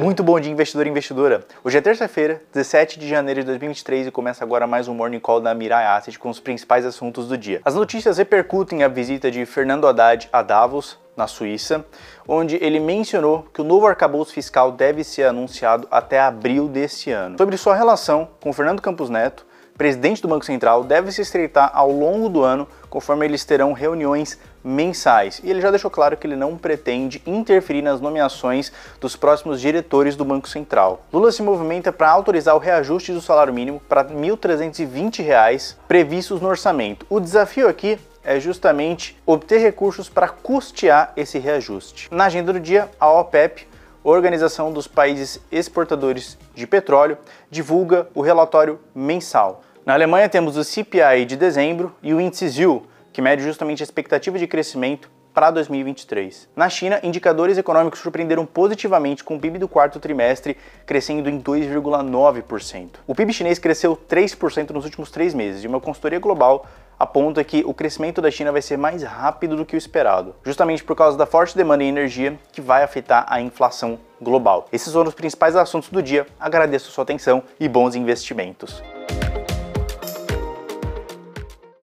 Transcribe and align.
Muito 0.00 0.22
bom 0.22 0.40
dia, 0.40 0.50
investidor 0.50 0.86
e 0.86 0.88
investidora. 0.88 1.44
Hoje 1.62 1.76
é 1.76 1.80
terça-feira, 1.82 2.40
17 2.54 2.98
de 2.98 3.06
janeiro 3.06 3.40
de 3.40 3.46
2023 3.48 4.06
e 4.06 4.10
começa 4.10 4.42
agora 4.42 4.66
mais 4.66 4.88
um 4.88 4.94
Morning 4.94 5.20
Call 5.20 5.42
da 5.42 5.52
Mirai 5.52 5.84
Asset 5.84 6.18
com 6.18 6.30
os 6.30 6.40
principais 6.40 6.86
assuntos 6.86 7.28
do 7.28 7.36
dia. 7.36 7.60
As 7.66 7.74
notícias 7.74 8.16
repercutem 8.16 8.82
a 8.82 8.88
visita 8.88 9.30
de 9.30 9.44
Fernando 9.44 9.86
Haddad 9.86 10.26
a 10.32 10.40
Davos, 10.40 10.98
na 11.20 11.26
Suíça, 11.26 11.84
onde 12.26 12.56
ele 12.56 12.80
mencionou 12.80 13.46
que 13.52 13.60
o 13.60 13.64
novo 13.64 13.86
arcabouço 13.86 14.32
fiscal 14.32 14.72
deve 14.72 15.04
ser 15.04 15.24
anunciado 15.24 15.86
até 15.90 16.18
abril 16.18 16.66
deste 16.66 17.10
ano. 17.10 17.36
Sobre 17.36 17.56
sua 17.56 17.74
relação 17.74 18.28
com 18.40 18.52
Fernando 18.52 18.80
Campos 18.80 19.10
Neto, 19.10 19.44
presidente 19.76 20.20
do 20.20 20.28
Banco 20.28 20.44
Central, 20.44 20.84
deve 20.84 21.12
se 21.12 21.22
estreitar 21.22 21.70
ao 21.74 21.90
longo 21.90 22.28
do 22.28 22.42
ano, 22.42 22.66
conforme 22.88 23.24
eles 23.24 23.44
terão 23.44 23.72
reuniões 23.72 24.38
mensais. 24.62 25.40
E 25.42 25.50
ele 25.50 25.60
já 25.60 25.70
deixou 25.70 25.90
claro 25.90 26.16
que 26.16 26.26
ele 26.26 26.36
não 26.36 26.56
pretende 26.56 27.22
interferir 27.26 27.80
nas 27.80 28.00
nomeações 28.00 28.72
dos 29.00 29.16
próximos 29.16 29.60
diretores 29.60 30.16
do 30.16 30.24
Banco 30.24 30.48
Central. 30.48 31.02
Lula 31.12 31.32
se 31.32 31.42
movimenta 31.42 31.92
para 31.92 32.10
autorizar 32.10 32.54
o 32.54 32.58
reajuste 32.58 33.12
do 33.12 33.22
salário 33.22 33.54
mínimo 33.54 33.80
para 33.88 34.02
R$ 34.02 34.14
1.320 34.14 35.76
previstos 35.88 36.40
no 36.40 36.48
orçamento. 36.48 37.06
O 37.08 37.18
desafio 37.20 37.68
aqui 37.68 37.98
é 38.24 38.38
justamente 38.38 39.16
obter 39.24 39.58
recursos 39.58 40.08
para 40.08 40.28
custear 40.28 41.12
esse 41.16 41.38
reajuste. 41.38 42.08
Na 42.10 42.26
agenda 42.26 42.52
do 42.52 42.60
dia, 42.60 42.90
a 42.98 43.10
OPEP 43.10 43.66
Organização 44.02 44.72
dos 44.72 44.88
Países 44.88 45.40
Exportadores 45.52 46.38
de 46.54 46.66
Petróleo, 46.66 47.18
divulga 47.50 48.08
o 48.14 48.22
relatório 48.22 48.80
mensal. 48.94 49.62
Na 49.84 49.92
Alemanha 49.92 50.28
temos 50.28 50.56
o 50.56 50.64
CPI 50.64 51.26
de 51.26 51.36
dezembro 51.36 51.94
e 52.02 52.14
o 52.14 52.20
índice 52.20 52.48
ZIL, 52.48 52.86
que 53.12 53.20
mede 53.20 53.42
justamente 53.42 53.82
a 53.82 53.84
expectativa 53.84 54.38
de 54.38 54.46
crescimento 54.46 55.10
para 55.32 55.50
2023. 55.50 56.48
Na 56.54 56.68
China, 56.68 57.00
indicadores 57.02 57.58
econômicos 57.58 58.00
surpreenderam 58.00 58.44
positivamente 58.44 59.24
com 59.24 59.36
o 59.36 59.40
PIB 59.40 59.58
do 59.58 59.68
quarto 59.68 60.00
trimestre 60.00 60.56
crescendo 60.86 61.28
em 61.28 61.40
2,9%. 61.40 62.88
O 63.06 63.14
PIB 63.14 63.32
chinês 63.32 63.58
cresceu 63.58 63.96
3% 63.96 64.70
nos 64.70 64.84
últimos 64.84 65.10
três 65.10 65.34
meses 65.34 65.64
e 65.64 65.66
uma 65.66 65.80
consultoria 65.80 66.18
global 66.18 66.66
aponta 66.98 67.42
que 67.42 67.62
o 67.64 67.72
crescimento 67.72 68.20
da 68.20 68.30
China 68.30 68.52
vai 68.52 68.60
ser 68.60 68.76
mais 68.76 69.02
rápido 69.02 69.56
do 69.56 69.64
que 69.64 69.74
o 69.74 69.78
esperado, 69.78 70.34
justamente 70.44 70.84
por 70.84 70.94
causa 70.94 71.16
da 71.16 71.24
forte 71.24 71.56
demanda 71.56 71.82
em 71.82 71.88
energia 71.88 72.38
que 72.52 72.60
vai 72.60 72.82
afetar 72.82 73.24
a 73.26 73.40
inflação 73.40 73.98
global. 74.20 74.68
Esses 74.70 74.92
foram 74.92 75.08
os 75.08 75.14
principais 75.14 75.56
assuntos 75.56 75.88
do 75.88 76.02
dia. 76.02 76.26
Agradeço 76.38 76.90
sua 76.90 77.04
atenção 77.04 77.42
e 77.58 77.66
bons 77.66 77.94
investimentos. 77.94 78.82